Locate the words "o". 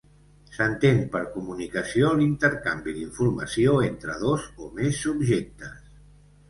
4.69-4.73